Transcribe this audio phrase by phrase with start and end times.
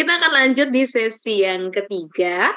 [0.00, 2.56] kita akan lanjut di sesi yang ketiga.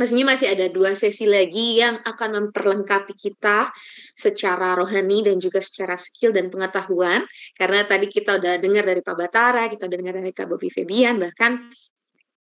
[0.00, 3.68] Maksudnya masih ada dua sesi lagi yang akan memperlengkapi kita
[4.16, 7.28] secara rohani dan juga secara skill dan pengetahuan.
[7.52, 11.20] Karena tadi kita udah dengar dari Pak Batara, kita udah dengar dari Kak Bobi Febian,
[11.20, 11.68] bahkan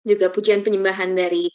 [0.05, 1.49] juga pujian penyembahan dari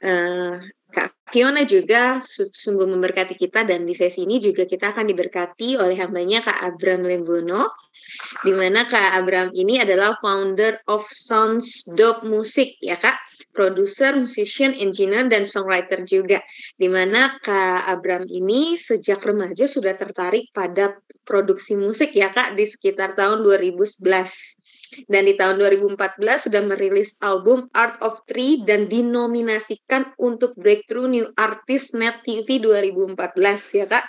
[0.00, 5.80] uh, Kak Fiona juga sungguh memberkati kita dan di sesi ini juga kita akan diberkati
[5.80, 7.72] oleh hambanya Kak Abram Lembono
[8.44, 13.16] di mana Kak Abram ini adalah founder of Sounds Dope Music ya Kak,
[13.56, 16.44] produser, musician, engineer dan songwriter juga.
[16.76, 22.68] Di mana Kak Abram ini sejak remaja sudah tertarik pada produksi musik ya Kak di
[22.68, 24.61] sekitar tahun 2011
[25.08, 31.26] dan di tahun 2014 sudah merilis album Art of Three dan dinominasikan untuk Breakthrough New
[31.36, 34.06] Artist Net TV 2014 ya kak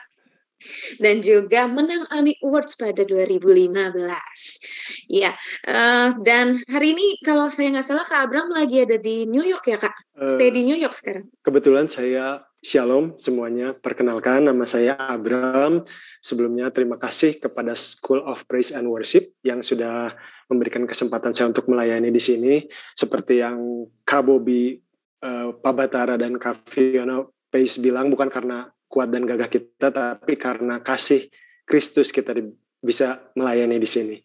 [1.00, 5.12] dan juga menang AMI Awards pada 2015.
[5.12, 5.36] Ya,
[5.68, 9.68] uh, dan hari ini kalau saya nggak salah Kak Abram lagi ada di New York
[9.68, 9.92] ya Kak?
[10.36, 11.28] Stay di New York sekarang.
[11.44, 15.84] Kebetulan saya Shalom semuanya, perkenalkan nama saya Abram.
[16.24, 20.16] Sebelumnya terima kasih kepada School of Praise and Worship yang sudah
[20.48, 22.64] memberikan kesempatan saya untuk melayani di sini.
[22.96, 24.80] Seperti yang Kak Bobi,
[25.28, 30.40] uh, Pak Batara, dan Kak Fiona Pace bilang, bukan karena kuat dan gagah kita, tapi
[30.40, 31.28] karena kasih
[31.68, 32.32] Kristus kita
[32.80, 34.24] bisa melayani di sini.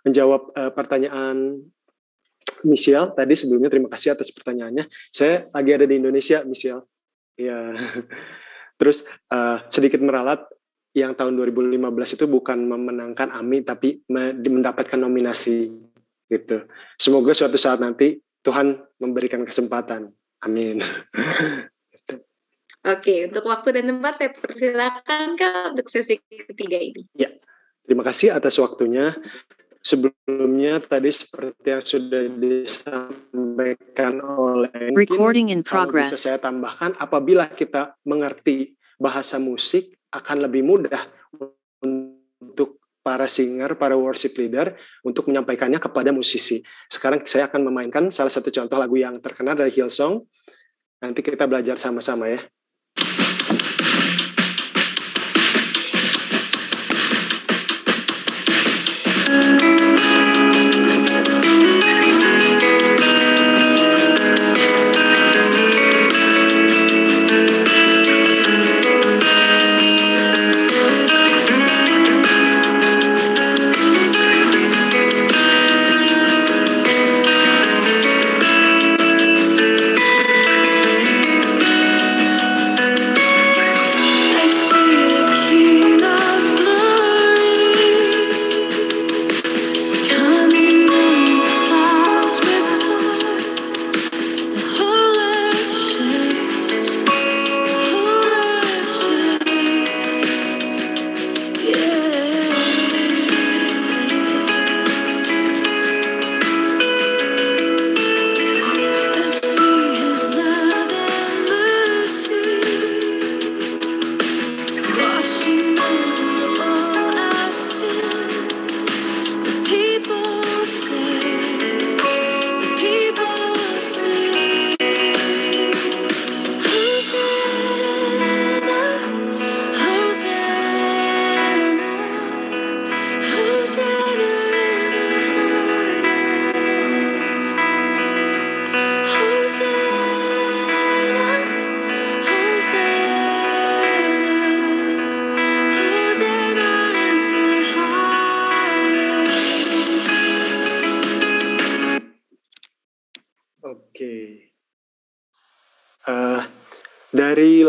[0.00, 1.60] Menjawab uh, pertanyaan
[2.64, 4.88] Michelle tadi sebelumnya terima kasih atas pertanyaannya.
[5.12, 6.95] Saya lagi ada di Indonesia, Michelle
[7.36, 7.76] Ya.
[8.80, 10.44] Terus uh, sedikit meralat
[10.96, 15.68] yang tahun 2015 itu bukan memenangkan AMI tapi mendapatkan nominasi
[16.32, 16.64] gitu.
[16.96, 20.08] Semoga suatu saat nanti Tuhan memberikan kesempatan.
[20.40, 20.80] Amin.
[22.86, 27.02] Oke, untuk waktu dan tempat saya persilakan ke untuk sesi ketiga ini.
[27.18, 27.34] Ya,
[27.82, 29.10] terima kasih atas waktunya
[29.86, 36.10] sebelumnya tadi seperti yang sudah disampaikan oleh Recording in progress.
[36.10, 41.06] bisa saya tambahkan apabila kita mengerti bahasa musik akan lebih mudah
[41.86, 44.74] untuk para singer, para worship leader
[45.06, 46.66] untuk menyampaikannya kepada musisi.
[46.90, 50.26] Sekarang saya akan memainkan salah satu contoh lagu yang terkenal dari Hillsong.
[50.98, 52.42] Nanti kita belajar sama-sama ya.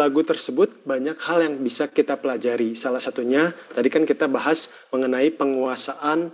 [0.07, 2.79] Lagu tersebut banyak hal yang bisa kita pelajari.
[2.79, 6.31] Salah satunya tadi kan kita bahas mengenai penguasaan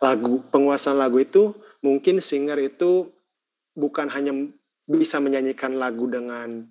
[0.00, 0.40] lagu.
[0.48, 1.52] Penguasaan lagu itu
[1.84, 3.12] mungkin singer itu
[3.76, 4.32] bukan hanya
[4.88, 6.64] bisa menyanyikan lagu dengan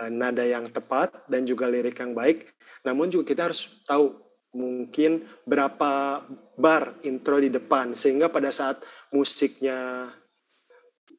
[0.00, 2.56] uh, nada yang tepat dan juga lirik yang baik,
[2.88, 4.16] namun juga kita harus tahu
[4.54, 6.22] mungkin berapa
[6.56, 8.78] bar intro di depan sehingga pada saat
[9.10, 10.08] musiknya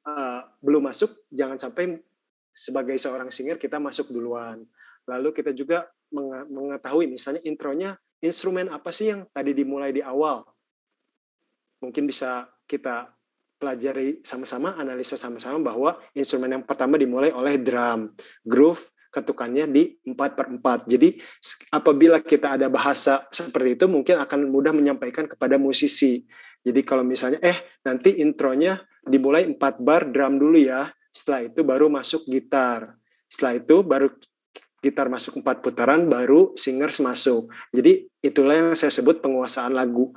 [0.07, 2.00] uh, belum masuk jangan sampai
[2.56, 4.63] sebagai seorang singer kita masuk duluan.
[5.06, 5.86] Lalu kita juga
[6.48, 10.48] mengetahui misalnya intronya instrumen apa sih yang tadi dimulai di awal.
[11.84, 13.12] Mungkin bisa kita
[13.60, 18.16] pelajari sama-sama, analisa sama-sama bahwa instrumen yang pertama dimulai oleh drum.
[18.42, 18.81] Groove
[19.16, 20.92] ketukannya di 4 per 4.
[20.92, 21.16] Jadi
[21.72, 26.28] apabila kita ada bahasa seperti itu mungkin akan mudah menyampaikan kepada musisi.
[26.66, 30.92] Jadi kalau misalnya eh nanti intronya dimulai empat bar drum dulu ya.
[31.16, 33.00] Setelah itu baru masuk gitar.
[33.32, 34.12] Setelah itu baru
[34.84, 37.48] gitar masuk empat putaran, baru singers masuk.
[37.72, 40.12] Jadi itulah yang saya sebut penguasaan lagu.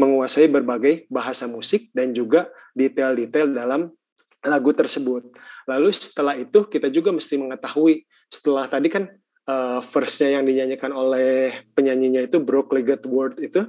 [0.00, 3.92] Menguasai berbagai bahasa musik dan juga detail-detail dalam
[4.40, 5.28] lagu tersebut.
[5.68, 9.12] Lalu setelah itu kita juga mesti mengetahui, setelah tadi kan
[9.44, 13.68] uh, verse-nya yang dinyanyikan oleh penyanyinya itu broke legged word itu,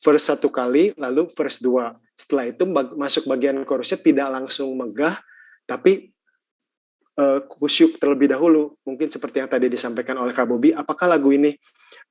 [0.00, 2.00] verse satu kali, lalu verse dua.
[2.16, 2.64] Setelah itu
[2.96, 5.20] masuk bagian chorusnya tidak langsung megah,
[5.68, 6.08] tapi
[7.20, 8.72] uh, kusyuk terlebih dahulu.
[8.88, 11.52] Mungkin seperti yang tadi disampaikan oleh Kak Bobi, apakah lagu ini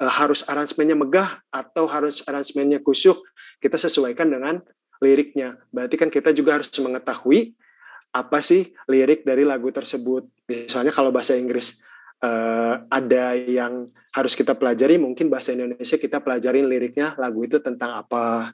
[0.04, 3.18] uh, harus aransemennya megah atau harus aransemennya kusyuk?
[3.58, 4.62] Kita sesuaikan dengan
[5.02, 5.58] liriknya.
[5.74, 7.58] Berarti kan kita juga harus mengetahui
[8.14, 10.30] apa sih lirik dari lagu tersebut.
[10.46, 11.82] Misalnya kalau bahasa Inggris
[12.22, 17.98] uh, ada yang harus kita pelajari, mungkin bahasa Indonesia kita pelajarin liriknya lagu itu tentang
[17.98, 18.54] apa.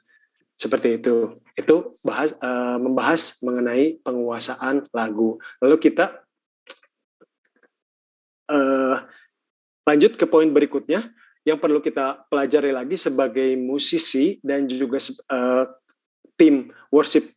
[0.54, 1.40] Seperti itu.
[1.58, 5.38] Itu bahas uh, membahas mengenai penguasaan lagu.
[5.58, 6.24] Lalu kita
[8.50, 8.96] uh,
[9.84, 11.12] lanjut ke poin berikutnya
[11.44, 14.96] yang perlu kita pelajari lagi sebagai musisi dan juga
[15.28, 15.68] uh,
[16.40, 17.28] tim worship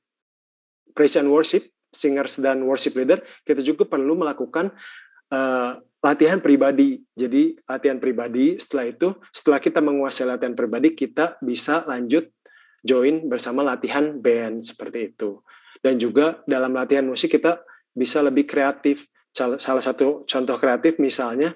[0.95, 4.71] praise and worship singers dan worship leader kita juga perlu melakukan
[5.29, 11.83] uh, latihan pribadi jadi latihan pribadi setelah itu setelah kita menguasai latihan pribadi kita bisa
[11.83, 12.31] lanjut
[12.83, 15.41] join bersama latihan band seperti itu.
[15.81, 17.62] Dan juga dalam latihan musik kita
[17.94, 19.06] bisa lebih kreatif.
[19.33, 21.53] Salah satu contoh kreatif misalnya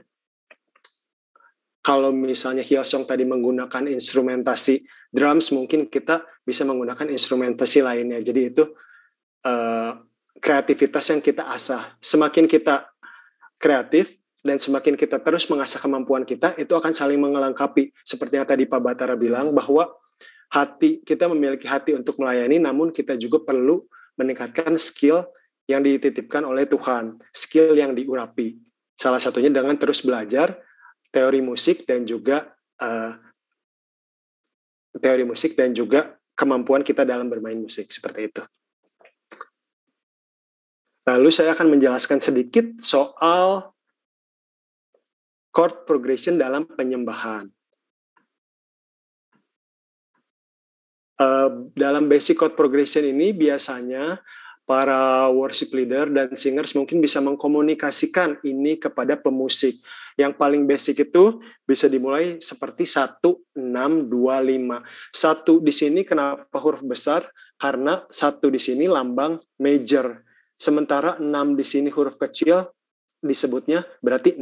[1.81, 8.21] kalau misalnya Hyosong tadi menggunakan instrumentasi drums mungkin kita bisa menggunakan instrumentasi lainnya.
[8.21, 8.69] Jadi itu
[9.45, 9.91] uh,
[10.38, 11.97] kreativitas yang kita asah.
[11.97, 12.85] Semakin kita
[13.57, 17.94] kreatif dan semakin kita terus mengasah kemampuan kita itu akan saling mengelengkapi.
[18.06, 19.89] Seperti yang tadi Pak Batara bilang bahwa
[20.51, 23.88] hati kita memiliki hati untuk melayani namun kita juga perlu
[24.19, 25.24] meningkatkan skill
[25.65, 28.59] yang dititipkan oleh Tuhan, skill yang diurapi.
[29.00, 30.59] Salah satunya dengan terus belajar
[31.09, 32.51] teori musik dan juga
[32.83, 33.15] uh,
[35.00, 38.44] teori musik dan juga kemampuan kita dalam bermain musik seperti itu.
[41.07, 43.74] Lalu saya akan menjelaskan sedikit soal
[45.50, 47.50] chord progression dalam penyembahan.
[51.21, 54.18] Uh, dalam basic chord progression ini biasanya
[54.65, 59.77] para worship leader dan singers mungkin bisa mengkomunikasikan ini kepada pemusik.
[60.18, 65.13] Yang paling basic itu bisa dimulai seperti 1 6 2 5.
[65.13, 67.29] Satu di sini kenapa huruf besar?
[67.53, 70.25] Karena satu di sini lambang major.
[70.57, 72.65] Sementara 6 di sini huruf kecil
[73.21, 74.41] disebutnya berarti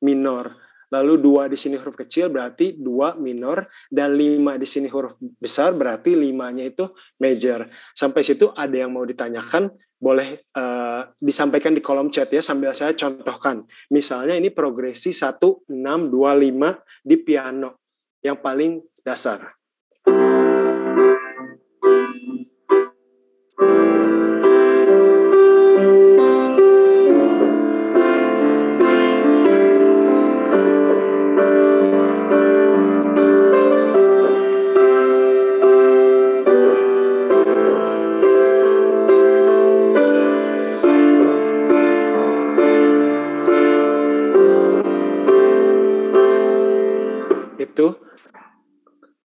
[0.00, 0.67] minor.
[0.88, 5.76] Lalu dua di sini huruf kecil berarti dua minor dan lima di sini huruf besar
[5.76, 6.88] berarti limanya itu
[7.20, 7.68] major.
[7.92, 9.68] Sampai situ ada yang mau ditanyakan
[9.98, 13.66] boleh uh, disampaikan di kolom chat ya sambil saya contohkan.
[13.90, 17.82] Misalnya ini progresi 1 6 2 5 di piano
[18.22, 19.57] yang paling dasar.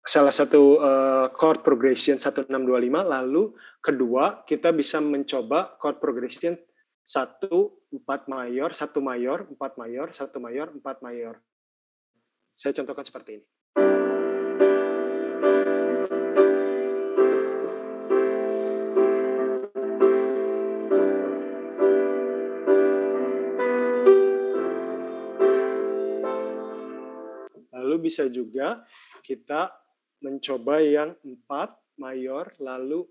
[0.09, 2.49] Salah satu uh, chord progression 1625
[3.05, 6.57] lalu kedua kita bisa mencoba chord progression
[7.05, 11.35] 1 4 mayor, 1 mayor, 4 mayor, 1 mayor, 4 mayor.
[12.57, 13.45] Saya contohkan seperti ini.
[27.73, 28.85] Lalu bisa juga
[29.21, 29.88] kita
[30.19, 33.07] mencoba yang empat mayor, lalu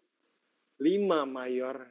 [0.80, 1.88] lima mayor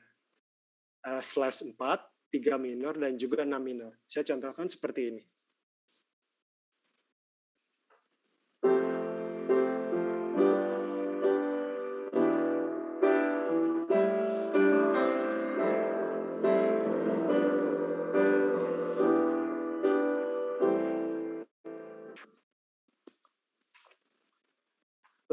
[1.05, 2.01] uh, slash empat,
[2.33, 3.93] tiga minor, dan juga enam minor.
[4.07, 5.23] Saya contohkan seperti ini.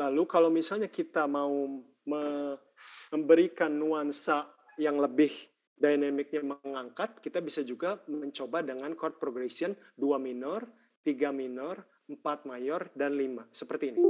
[0.04, 1.64] Lalu kalau misalnya kita mau
[3.08, 5.32] memberikan nuansa yang lebih
[5.80, 10.68] dynamicnya mengangkat, kita bisa juga mencoba dengan chord progression 2 minor,
[11.00, 13.48] 3 minor, 4 mayor, dan 5.
[13.48, 14.00] Seperti ini.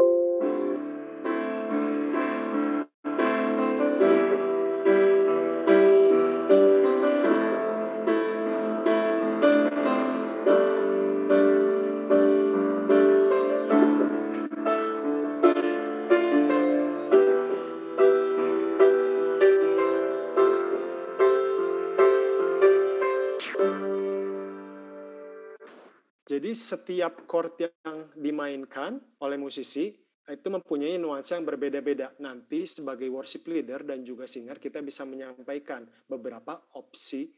[26.55, 29.91] Setiap chord yang dimainkan oleh musisi
[30.25, 32.17] itu mempunyai nuansa yang berbeda-beda.
[32.23, 37.29] Nanti sebagai worship leader dan juga singer kita bisa menyampaikan beberapa opsi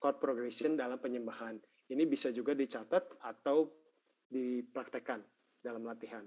[0.00, 1.54] chord progression dalam penyembahan.
[1.86, 3.70] Ini bisa juga dicatat atau
[4.26, 5.22] dipraktekkan
[5.62, 6.24] dalam latihan.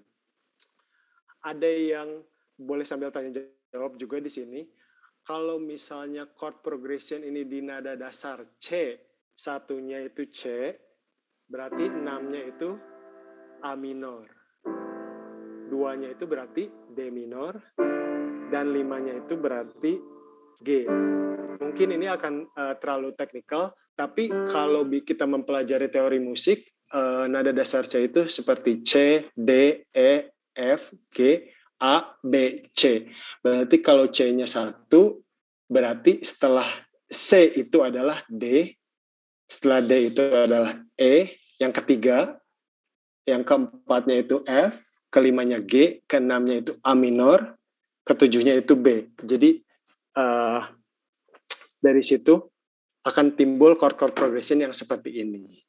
[1.43, 2.23] Ada yang
[2.55, 4.61] boleh sambil tanya jawab juga di sini.
[5.25, 8.95] Kalau misalnya chord progression ini di nada dasar C,
[9.33, 10.71] satunya itu C,
[11.47, 12.77] berarti enamnya itu
[13.63, 14.35] A minor
[15.67, 17.57] duanya itu berarti D minor,
[18.53, 19.97] dan limanya itu berarti
[20.61, 20.87] G.
[21.59, 27.89] Mungkin ini akan uh, terlalu teknikal, tapi kalau kita mempelajari teori musik, uh, nada dasar
[27.89, 28.93] C itu seperti C,
[29.33, 30.11] D, E,
[30.55, 31.43] F, G,
[31.81, 33.11] A, B, C.
[33.43, 35.19] Berarti kalau C-nya satu,
[35.67, 36.67] berarti setelah
[37.11, 38.71] C itu adalah D,
[39.45, 42.37] setelah D itu adalah E, yang ketiga,
[43.25, 47.55] yang keempatnya itu F, kelimanya G, keenamnya itu A minor,
[48.05, 49.09] ketujuhnya itu B.
[49.23, 49.63] Jadi
[50.17, 50.61] uh,
[51.81, 52.41] dari situ
[53.05, 55.61] akan timbul chord-chord progression yang seperti ini.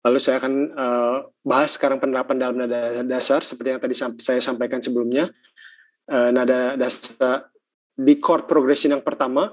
[0.00, 4.80] Lalu saya akan uh, bahas sekarang penerapan dalam nada dasar seperti yang tadi saya sampaikan
[4.80, 5.28] sebelumnya.
[6.10, 7.52] Uh, nada dasar
[7.94, 9.52] di chord progression yang pertama,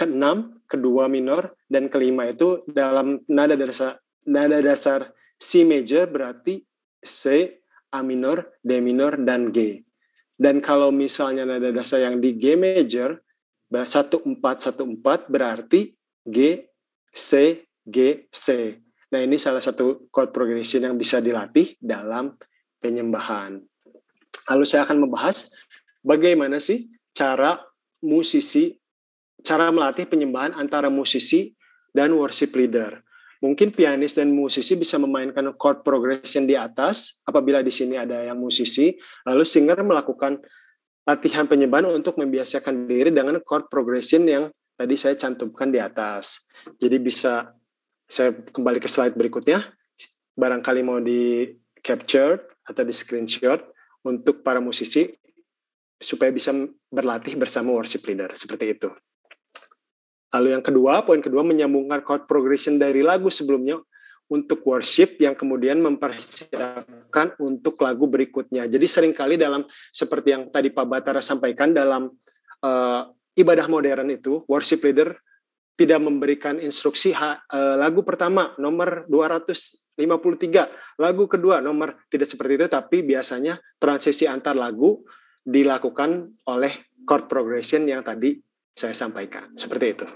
[0.00, 6.64] keenam, kedua minor, dan kelima itu dalam nada dasar nada dasar C major berarti
[7.04, 7.52] C,
[7.92, 9.84] A minor, D minor, dan G.
[10.40, 13.20] Dan kalau misalnya nada dasar yang di G major,
[13.68, 15.92] 1414 berarti
[16.24, 16.64] G,
[17.12, 18.46] C, G, C.
[19.10, 22.36] Nah ini salah satu chord progression yang bisa dilatih dalam
[22.80, 23.60] penyembahan.
[24.48, 25.52] Lalu saya akan membahas
[26.00, 27.60] bagaimana sih cara
[28.00, 28.79] musisi,
[29.44, 31.54] cara melatih penyembahan antara musisi
[31.92, 33.02] dan worship leader.
[33.40, 38.36] Mungkin pianis dan musisi bisa memainkan chord progression di atas apabila di sini ada yang
[38.36, 38.92] musisi,
[39.24, 40.36] lalu singer melakukan
[41.08, 46.44] latihan penyembahan untuk membiasakan diri dengan chord progression yang tadi saya cantumkan di atas.
[46.76, 47.56] Jadi bisa
[48.04, 49.64] saya kembali ke slide berikutnya.
[50.36, 51.48] Barangkali mau di
[51.80, 53.60] capture atau di screenshot
[54.04, 55.08] untuk para musisi
[56.00, 56.52] supaya bisa
[56.88, 58.88] berlatih bersama worship leader seperti itu.
[60.30, 63.82] Lalu yang kedua, poin kedua menyambungkan chord progression dari lagu sebelumnya
[64.30, 68.70] untuk worship yang kemudian mempersiapkan untuk lagu berikutnya.
[68.70, 72.14] Jadi sering kali dalam seperti yang tadi Pak Batara sampaikan dalam
[72.62, 73.02] uh,
[73.34, 75.18] ibadah modern itu worship leader
[75.74, 79.98] tidak memberikan instruksi ha, uh, lagu pertama nomor 253,
[81.02, 85.02] lagu kedua nomor tidak seperti itu tapi biasanya transisi antar lagu
[85.42, 88.38] dilakukan oleh chord progression yang tadi
[88.74, 89.52] saya sampaikan.
[89.54, 90.06] Seperti itu.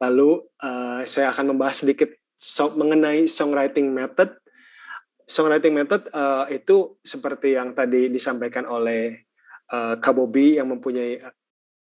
[0.00, 2.08] Lalu uh, saya akan membahas sedikit
[2.40, 4.32] so mengenai songwriting method.
[5.28, 9.28] Songwriting method uh, itu seperti yang tadi disampaikan oleh
[9.70, 11.20] uh, Kak Bobby yang mempunyai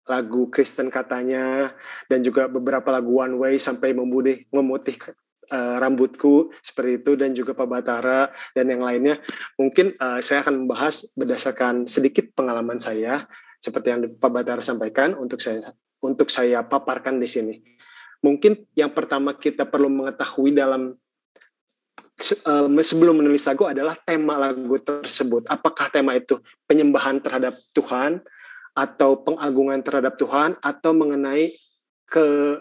[0.06, 1.74] lagu Kristen katanya
[2.06, 4.98] dan juga beberapa lagu One Way sampai memutih memutih
[5.50, 9.22] rambutku seperti itu dan juga Pak Batara dan yang lainnya.
[9.54, 15.40] Mungkin uh, saya akan membahas berdasarkan sedikit pengalaman saya seperti yang Pak Batara sampaikan untuk
[15.40, 15.72] saya
[16.04, 17.54] untuk saya paparkan di sini.
[18.20, 20.96] Mungkin yang pertama kita perlu mengetahui dalam
[22.80, 25.44] sebelum menulis lagu adalah tema lagu tersebut.
[25.52, 28.24] Apakah tema itu penyembahan terhadap Tuhan
[28.76, 31.56] atau pengagungan terhadap Tuhan atau mengenai
[32.08, 32.60] ke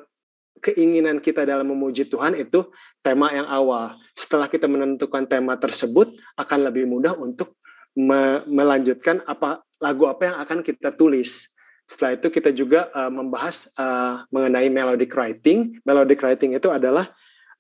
[0.64, 2.72] keinginan kita dalam memuji Tuhan itu
[3.04, 4.00] tema yang awal.
[4.16, 7.60] Setelah kita menentukan tema tersebut akan lebih mudah untuk
[7.96, 11.52] me melanjutkan apa lagu apa yang akan kita tulis.
[11.86, 15.78] Setelah itu kita juga uh, membahas uh, mengenai melodic writing.
[15.86, 17.06] Melodic writing itu adalah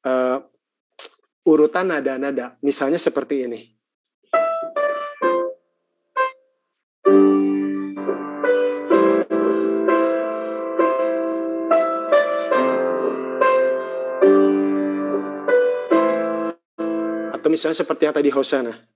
[0.01, 0.41] uh,
[1.45, 2.57] urutan nada-nada.
[2.65, 3.61] Misalnya seperti ini.
[17.29, 18.94] Atau misalnya seperti yang tadi Hosana.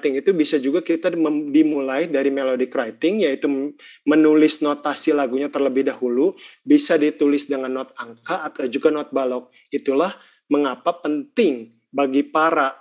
[0.00, 1.12] Writing itu bisa juga kita
[1.52, 3.76] dimulai dari melody writing yaitu
[4.08, 6.32] menulis notasi lagunya terlebih dahulu
[6.64, 10.16] bisa ditulis dengan not angka atau juga not balok itulah
[10.48, 12.72] mengapa penting bagi para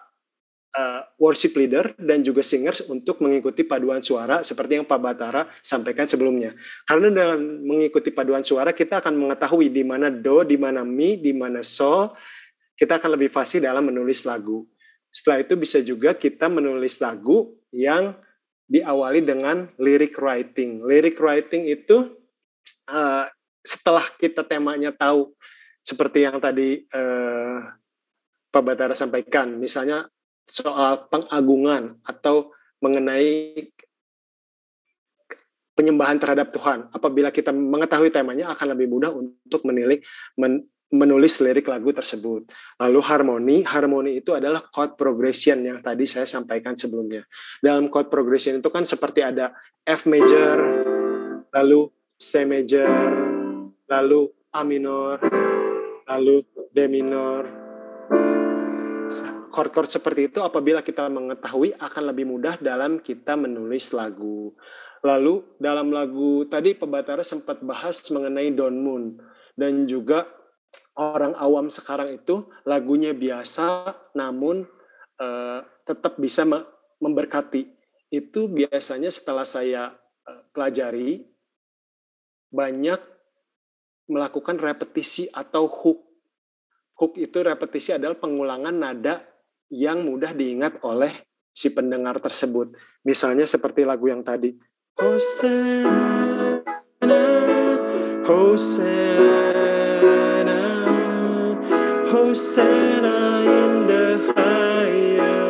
[0.79, 6.07] uh, worship leader dan juga singers untuk mengikuti paduan suara seperti yang Pak Batara sampaikan
[6.07, 6.55] sebelumnya.
[6.87, 11.35] Karena dengan mengikuti paduan suara kita akan mengetahui di mana do, di mana mi, di
[11.35, 12.13] mana so.
[12.79, 14.63] Kita akan lebih fasih dalam menulis lagu.
[15.09, 18.13] Setelah itu bisa juga kita menulis lagu yang
[18.69, 20.85] diawali dengan lyric writing.
[20.85, 22.13] Lyric writing itu
[22.89, 23.25] uh,
[23.65, 25.33] setelah kita temanya tahu
[25.81, 27.65] seperti yang tadi uh,
[28.49, 30.05] Pak Batara sampaikan, misalnya
[30.45, 33.69] soal pengagungan atau mengenai
[35.77, 36.89] penyembahan terhadap Tuhan.
[36.93, 40.01] Apabila kita mengetahui temanya akan lebih mudah untuk menilik
[40.37, 42.49] men, menulis lirik lagu tersebut.
[42.81, 47.25] Lalu harmoni, harmoni itu adalah chord progression yang tadi saya sampaikan sebelumnya.
[47.61, 49.53] Dalam chord progression itu kan seperti ada
[49.85, 50.57] F major,
[51.53, 52.89] lalu C major,
[53.85, 55.21] lalu A minor,
[56.09, 56.41] lalu
[56.73, 57.45] D minor,
[59.59, 64.53] chord-chord seperti itu apabila kita mengetahui akan lebih mudah dalam kita menulis lagu.
[65.03, 69.19] Lalu dalam lagu tadi Pebatara sempat bahas mengenai Don Moon
[69.55, 70.27] dan juga
[70.99, 74.67] orang awam sekarang itu lagunya biasa namun
[75.15, 76.43] uh, tetap bisa
[76.99, 77.71] memberkati.
[78.11, 79.95] Itu biasanya setelah saya
[80.27, 81.23] uh, pelajari
[82.51, 82.99] banyak
[84.11, 86.03] melakukan repetisi atau hook.
[86.99, 89.23] Hook itu repetisi adalah pengulangan nada
[89.71, 91.13] yang mudah diingat oleh
[91.53, 92.75] si pendengar tersebut.
[93.05, 94.51] Misalnya seperti lagu yang tadi.
[94.99, 96.59] Hosanna,
[98.27, 99.48] Hosanna,
[102.29, 105.41] Hosanna in the highest.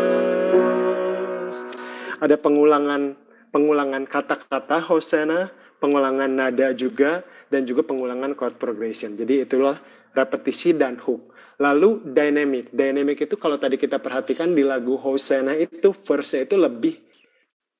[2.23, 3.19] Ada pengulangan
[3.51, 5.51] pengulangan kata-kata Hosanna,
[5.83, 9.19] pengulangan nada juga, dan juga pengulangan chord progression.
[9.19, 9.75] Jadi itulah
[10.15, 11.35] repetisi dan hook.
[11.59, 12.71] Lalu dynamic.
[12.71, 16.95] Dynamic itu kalau tadi kita perhatikan di lagu Hosanna itu verse itu lebih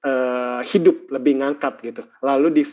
[0.04, 2.04] uh, hidup, lebih ngangkat gitu.
[2.19, 2.67] Lalu di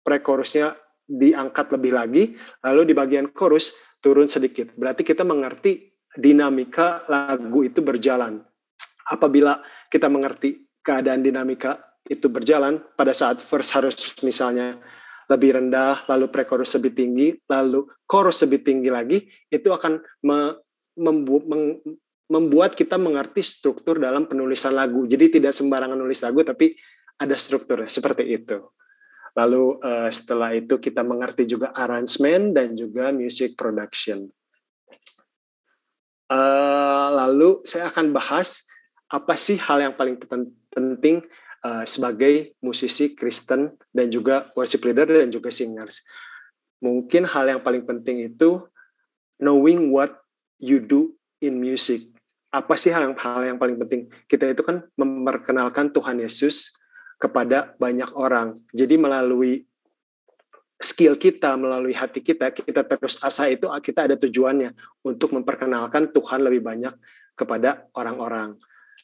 [0.00, 0.72] pre-chorusnya
[1.04, 2.32] diangkat lebih lagi,
[2.64, 4.70] lalu di bagian chorus turun sedikit.
[4.78, 8.38] Berarti kita mengerti dinamika lagu itu berjalan.
[9.10, 9.58] Apabila
[9.90, 14.78] kita mengerti keadaan dinamika itu berjalan, pada saat verse harus misalnya
[15.26, 19.18] lebih rendah, lalu pre-chorus lebih tinggi, lalu chorus lebih tinggi lagi,
[19.50, 20.54] itu akan me,
[20.94, 21.42] membu,
[22.30, 25.02] membuat kita mengerti struktur dalam penulisan lagu.
[25.02, 26.78] Jadi tidak sembarangan nulis lagu, tapi
[27.18, 28.70] ada strukturnya seperti itu.
[29.36, 34.32] Lalu uh, setelah itu kita mengerti juga arrangement dan juga music production.
[36.26, 38.66] Uh, lalu saya akan bahas
[39.06, 40.18] apa sih hal yang paling
[40.72, 41.22] penting
[41.62, 46.02] uh, sebagai musisi Kristen dan juga worship leader dan juga singers.
[46.82, 48.64] Mungkin hal yang paling penting itu
[49.38, 50.16] knowing what
[50.58, 51.12] you do
[51.44, 52.02] in music.
[52.50, 54.08] Apa sih hal yang hal yang paling penting?
[54.26, 56.72] Kita itu kan memperkenalkan Tuhan Yesus
[57.16, 58.56] kepada banyak orang.
[58.76, 59.64] Jadi melalui
[60.76, 66.44] skill kita, melalui hati kita, kita terus asa itu kita ada tujuannya untuk memperkenalkan Tuhan
[66.44, 66.92] lebih banyak
[67.36, 68.56] kepada orang-orang.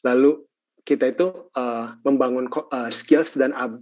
[0.05, 0.45] Lalu
[0.85, 3.73] kita itu uh, membangun uh, skills dan uh,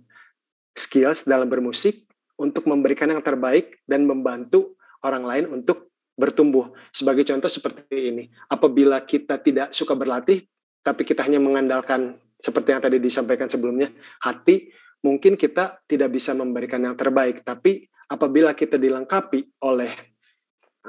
[0.78, 2.08] skills dalam bermusik
[2.40, 6.72] untuk memberikan yang terbaik dan membantu orang lain untuk bertumbuh.
[6.94, 10.46] Sebagai contoh seperti ini, apabila kita tidak suka berlatih,
[10.82, 14.74] tapi kita hanya mengandalkan seperti yang tadi disampaikan sebelumnya, hati,
[15.06, 17.46] mungkin kita tidak bisa memberikan yang terbaik.
[17.46, 19.94] Tapi apabila kita dilengkapi oleh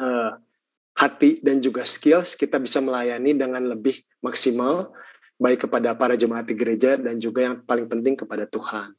[0.00, 0.32] uh,
[0.96, 4.92] hati dan juga skills, kita bisa melayani dengan lebih maksimal
[5.36, 8.94] baik kepada para jemaat di gereja dan juga yang paling penting kepada Tuhan.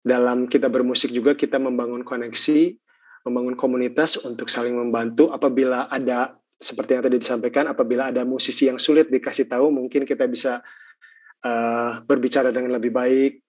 [0.00, 2.78] Dalam kita bermusik juga kita membangun koneksi,
[3.26, 8.82] membangun komunitas untuk saling membantu apabila ada seperti yang tadi disampaikan apabila ada musisi yang
[8.82, 10.58] sulit dikasih tahu mungkin kita bisa
[11.46, 13.46] uh, berbicara dengan lebih baik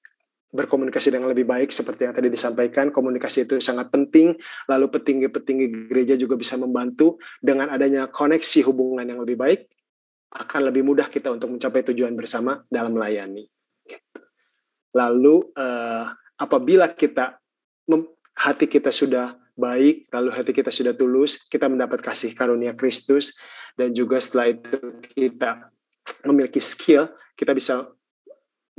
[0.50, 4.34] berkomunikasi dengan lebih baik seperti yang tadi disampaikan komunikasi itu sangat penting
[4.66, 9.70] lalu petinggi-petinggi gereja juga bisa membantu dengan adanya koneksi hubungan yang lebih baik
[10.30, 13.50] akan lebih mudah kita untuk mencapai tujuan bersama dalam melayani.
[13.82, 14.22] Gitu.
[14.94, 16.06] Lalu uh,
[16.38, 17.42] apabila kita
[18.38, 23.36] hati kita sudah baik, lalu hati kita sudah tulus, kita mendapat kasih karunia Kristus
[23.76, 24.80] dan juga setelah itu
[25.12, 25.70] kita
[26.24, 27.92] memiliki skill, kita bisa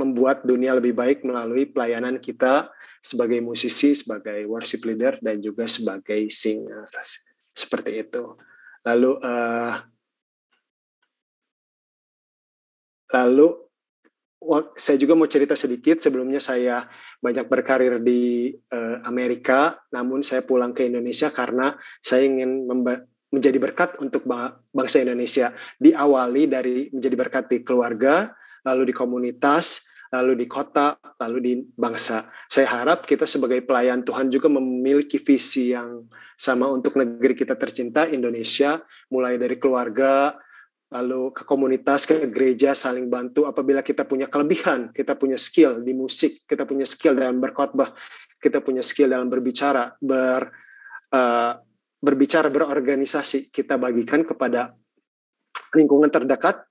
[0.01, 2.73] membuat dunia lebih baik melalui pelayanan kita
[3.05, 6.89] sebagai musisi, sebagai worship leader dan juga sebagai singer.
[7.53, 8.41] Seperti itu.
[8.81, 9.77] Lalu uh,
[13.11, 13.70] Lalu
[14.75, 16.89] saya juga mau cerita sedikit sebelumnya saya
[17.21, 22.65] banyak berkarir di uh, Amerika namun saya pulang ke Indonesia karena saya ingin
[23.31, 24.27] menjadi berkat untuk
[24.75, 25.55] bangsa Indonesia.
[25.79, 28.35] Diawali dari menjadi berkat di keluarga,
[28.67, 32.27] lalu di komunitas, lalu di kota, lalu di bangsa.
[32.51, 38.11] Saya harap kita sebagai pelayan Tuhan juga memiliki visi yang sama untuk negeri kita tercinta
[38.11, 40.35] Indonesia, mulai dari keluarga,
[40.91, 43.47] lalu ke komunitas, ke gereja, saling bantu.
[43.47, 47.95] Apabila kita punya kelebihan, kita punya skill di musik, kita punya skill dalam berkhotbah,
[48.43, 50.51] kita punya skill dalam berbicara, ber
[51.15, 51.55] uh,
[52.01, 54.75] berbicara, berorganisasi, kita bagikan kepada
[55.77, 56.65] lingkungan terdekat,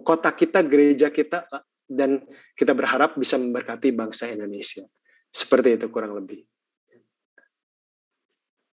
[0.00, 1.44] kota kita, gereja kita,
[1.84, 2.24] dan
[2.56, 4.86] kita berharap bisa memberkati bangsa Indonesia.
[5.28, 6.46] Seperti itu kurang lebih.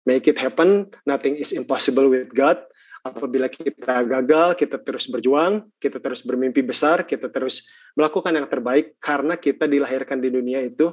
[0.04, 2.60] Make it happen, nothing is impossible with God.
[3.00, 7.64] Apabila kita gagal, kita terus berjuang, kita terus bermimpi besar, kita terus
[7.96, 10.92] melakukan yang terbaik karena kita dilahirkan di dunia itu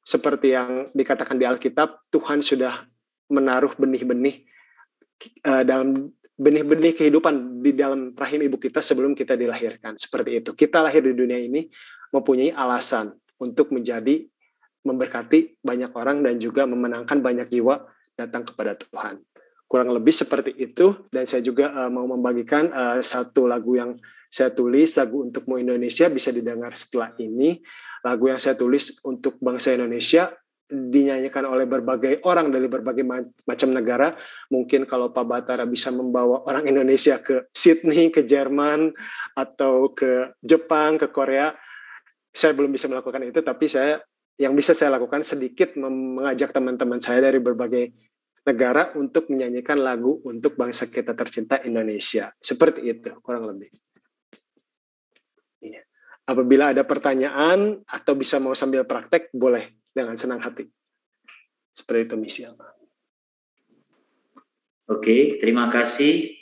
[0.00, 2.86] seperti yang dikatakan di Alkitab, Tuhan sudah
[3.30, 4.46] menaruh benih-benih
[5.46, 6.10] uh, dalam
[6.40, 10.00] benih-benih kehidupan di dalam rahim ibu kita sebelum kita dilahirkan.
[10.00, 10.50] Seperti itu.
[10.56, 11.68] Kita lahir di dunia ini
[12.10, 14.24] mempunyai alasan untuk menjadi
[14.80, 17.84] memberkati banyak orang dan juga memenangkan banyak jiwa
[18.16, 19.20] datang kepada Tuhan.
[19.70, 23.94] Kurang lebih seperti itu dan saya juga uh, mau membagikan uh, satu lagu yang
[24.26, 27.62] saya tulis lagu untuk Mo Indonesia bisa didengar setelah ini.
[28.02, 30.34] Lagu yang saya tulis untuk bangsa Indonesia
[30.70, 33.06] dinyanyikan oleh berbagai orang dari berbagai
[33.46, 34.14] macam negara.
[34.50, 38.94] Mungkin kalau Pak Batara bisa membawa orang Indonesia ke Sydney, ke Jerman,
[39.34, 41.52] atau ke Jepang, ke Korea,
[42.30, 43.98] saya belum bisa melakukan itu, tapi saya
[44.38, 47.92] yang bisa saya lakukan sedikit mengajak teman-teman saya dari berbagai
[48.44, 52.32] negara untuk menyanyikan lagu untuk bangsa kita tercinta Indonesia.
[52.40, 53.68] Seperti itu, kurang lebih.
[55.60, 55.84] Iya.
[56.24, 60.64] Apabila ada pertanyaan atau bisa mau sambil praktek, boleh dengan senang hati.
[61.70, 62.72] Seperti itu misi Allah.
[64.90, 66.34] Oke, terima kasih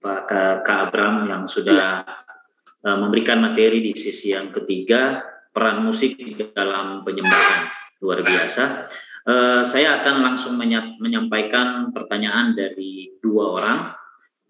[0.00, 0.20] Pak
[0.64, 2.92] Kak Abram yang sudah ya.
[2.96, 5.20] memberikan materi di sisi yang ketiga
[5.52, 6.16] peran musik
[6.56, 7.68] dalam penyembahan
[8.00, 8.88] luar biasa.
[9.22, 10.58] Uh, saya akan langsung
[10.98, 13.78] menyampaikan pertanyaan dari dua orang.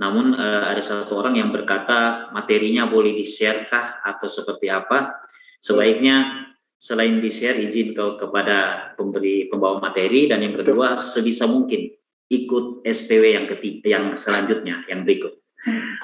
[0.01, 5.23] Namun uh, ada satu orang yang berkata materinya boleh di-share kah atau seperti apa?
[5.61, 6.49] Sebaiknya
[6.83, 11.95] selain di-share izin ke kepada pemberi pembawa materi dan yang kedua sebisa mungkin
[12.33, 15.37] ikut SPW yang ketiga yang selanjutnya yang berikut.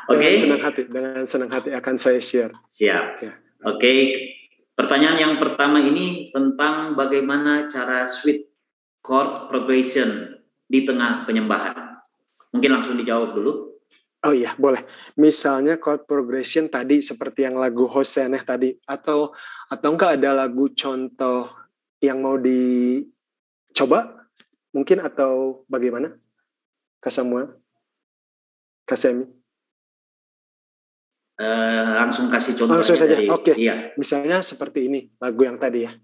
[0.06, 0.22] Oke.
[0.22, 0.38] Okay?
[0.38, 2.54] Dengan senang hati dengan senang hati akan saya share.
[2.70, 3.06] Siap.
[3.24, 3.32] Ya.
[3.66, 3.80] Oke.
[3.80, 4.00] Okay.
[4.78, 8.47] Pertanyaan yang pertama ini tentang bagaimana cara sweet
[9.08, 10.36] chord progression
[10.68, 11.96] di tengah penyembahan.
[12.52, 13.80] Mungkin langsung dijawab dulu.
[14.28, 14.84] Oh iya, boleh.
[15.16, 19.32] Misalnya chord progression tadi seperti yang lagu Hoseneh tadi atau
[19.72, 21.48] atau enggak ada lagu contoh
[22.04, 24.28] yang mau dicoba
[24.76, 26.12] mungkin atau bagaimana?
[27.00, 27.56] Kak Samuel?
[28.84, 29.24] Kak Semi?
[31.38, 33.14] Uh, langsung kasih contoh langsung saja.
[33.30, 33.54] Oke.
[33.54, 33.70] Okay.
[33.70, 33.94] Iya.
[33.94, 35.94] Misalnya seperti ini lagu yang tadi ya.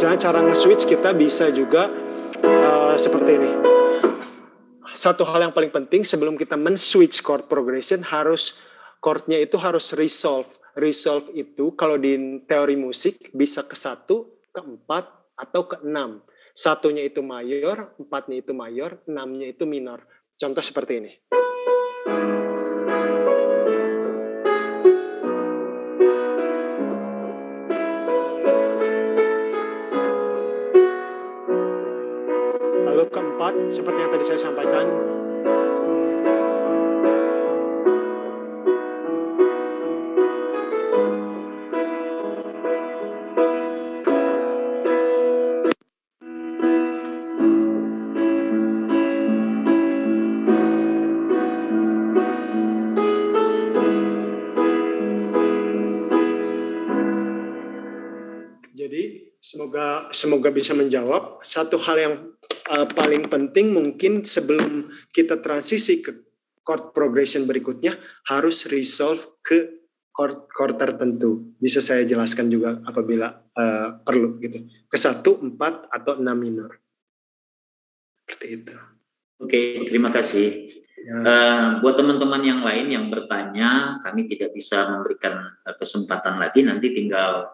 [0.00, 1.92] Misalnya cara nge-switch kita bisa juga
[2.40, 3.52] uh, seperti ini.
[4.96, 8.56] Satu hal yang paling penting sebelum kita men-switch chord progression harus
[9.04, 10.48] chordnya itu harus resolve.
[10.72, 12.16] Resolve itu kalau di
[12.48, 15.04] teori musik bisa ke satu, ke empat,
[15.36, 16.24] atau ke enam.
[16.56, 20.00] Satunya itu mayor, empatnya itu mayor, enamnya itu minor.
[20.40, 21.12] Contoh seperti ini.
[33.70, 35.10] Seperti yang tadi saya sampaikan,
[59.50, 62.14] semoga semoga bisa menjawab satu hal yang
[62.70, 66.14] uh, paling penting mungkin sebelum kita transisi ke
[66.62, 67.98] chord progression berikutnya
[68.30, 69.82] harus resolve ke
[70.14, 71.50] chord chord tertentu.
[71.58, 74.70] Bisa saya jelaskan juga apabila uh, perlu gitu.
[74.86, 76.78] Ke satu, empat atau enam minor.
[78.22, 78.74] Seperti itu.
[79.40, 80.70] Oke, terima kasih.
[81.00, 81.16] Ya.
[81.24, 86.60] Uh, buat teman-teman yang lain yang bertanya, kami tidak bisa memberikan kesempatan lagi.
[86.60, 87.48] Nanti tinggal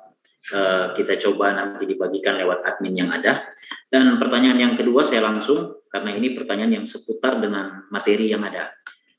[0.52, 3.46] uh, kita coba nanti dibagikan lewat admin yang ada.
[3.86, 8.70] Dan pertanyaan yang kedua saya langsung karena ini pertanyaan yang seputar dengan materi yang ada.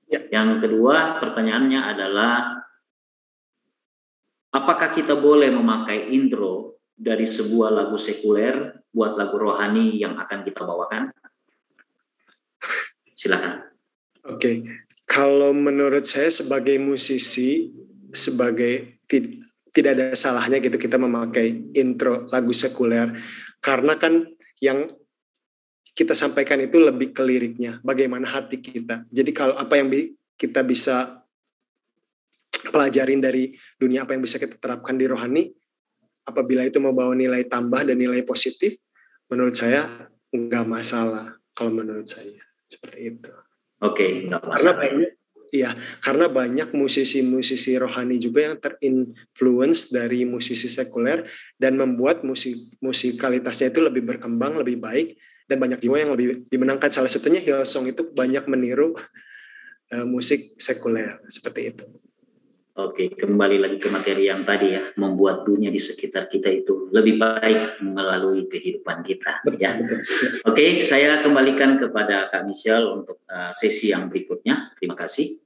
[0.07, 0.23] Ya.
[0.31, 2.33] Yang kedua pertanyaannya adalah
[4.55, 10.63] apakah kita boleh memakai intro dari sebuah lagu sekuler buat lagu rohani yang akan kita
[10.63, 11.11] bawakan?
[13.17, 13.65] Silakan.
[14.27, 14.55] Oke, okay.
[15.07, 17.71] kalau menurut saya sebagai musisi,
[18.11, 18.99] sebagai
[19.77, 23.13] tidak ada salahnya gitu kita memakai intro lagu sekuler.
[23.61, 24.25] Karena kan
[24.57, 24.89] yang
[25.93, 29.05] kita sampaikan itu lebih ke liriknya, bagaimana hati kita.
[29.13, 29.93] Jadi kalau apa yang
[30.33, 31.21] kita bisa
[32.73, 35.53] pelajarin dari dunia apa yang bisa kita terapkan di rohani
[36.25, 38.81] apabila itu membawa nilai tambah dan nilai positif
[39.29, 42.41] menurut saya nggak masalah kalau menurut saya.
[42.65, 43.31] Seperti itu.
[43.85, 45.16] Oke okay, karena banyak
[45.53, 53.71] iya karena banyak musisi-musisi rohani juga yang terinfluence dari musisi sekuler dan membuat musik musikalitasnya
[53.71, 56.91] itu lebih berkembang lebih baik dan banyak jiwa yang lebih dimenangkan.
[56.91, 58.99] Salah satunya Hillsong itu banyak meniru
[59.95, 61.87] uh, musik sekuler seperti itu
[62.77, 67.17] Oke, kembali lagi ke materi yang tadi ya, membuat dunia di sekitar kita itu lebih
[67.17, 69.41] baik melalui kehidupan kita.
[69.57, 69.81] Ya.
[70.45, 74.77] Oke, saya kembalikan kepada Kak Michelle untuk uh, sesi yang berikutnya.
[74.77, 75.41] Terima kasih.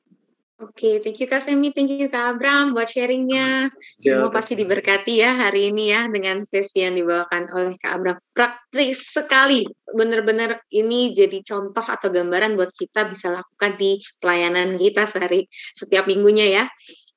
[0.61, 3.73] Oke, okay, thank you Kak Semi, thank you Kak Abram buat sharingnya.
[3.97, 8.21] Semua pasti diberkati ya hari ini ya dengan sesi yang dibawakan oleh Kak Abram.
[8.29, 15.09] Praktis sekali, benar-benar ini jadi contoh atau gambaran buat kita bisa lakukan di pelayanan kita
[15.09, 16.63] sehari setiap minggunya ya.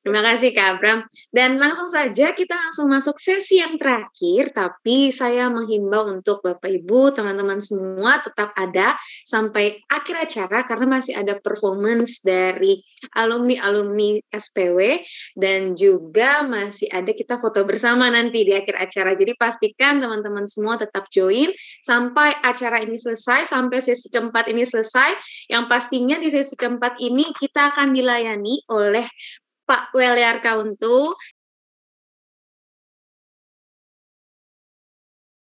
[0.04, 1.00] Terima kasih Kak Abram.
[1.32, 7.16] Dan langsung saja kita langsung masuk sesi yang terakhir, tapi saya menghimbau untuk Bapak Ibu,
[7.16, 12.84] teman-teman semua tetap ada sampai akhir acara karena masih ada performance dari
[13.16, 15.00] alumni-alumni SPW
[15.40, 19.16] dan juga masih ada kita foto bersama nanti di akhir acara.
[19.16, 21.48] Jadi pastikan teman-teman semua tetap join
[21.80, 25.16] sampai acara ini selesai, sampai sesi keempat ini selesai.
[25.48, 29.08] Yang pastinya di sesi keempat ini kita akan dilayani oleh
[29.64, 31.16] Pak Weliar Kauntu